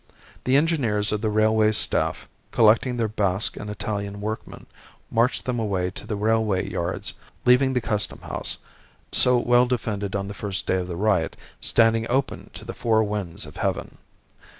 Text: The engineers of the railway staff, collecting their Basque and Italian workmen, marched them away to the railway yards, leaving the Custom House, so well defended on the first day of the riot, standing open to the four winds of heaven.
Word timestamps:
The 0.45 0.55
engineers 0.55 1.11
of 1.11 1.21
the 1.21 1.29
railway 1.29 1.71
staff, 1.73 2.27
collecting 2.49 2.97
their 2.97 3.07
Basque 3.07 3.55
and 3.55 3.69
Italian 3.69 4.19
workmen, 4.19 4.65
marched 5.11 5.45
them 5.45 5.59
away 5.59 5.91
to 5.91 6.07
the 6.07 6.15
railway 6.15 6.67
yards, 6.67 7.13
leaving 7.45 7.73
the 7.73 7.81
Custom 7.81 8.17
House, 8.21 8.57
so 9.11 9.37
well 9.37 9.67
defended 9.67 10.15
on 10.15 10.27
the 10.27 10.33
first 10.33 10.65
day 10.65 10.77
of 10.77 10.87
the 10.87 10.95
riot, 10.97 11.35
standing 11.59 12.07
open 12.09 12.49
to 12.55 12.65
the 12.65 12.73
four 12.73 13.03
winds 13.03 13.45
of 13.45 13.57
heaven. 13.57 13.99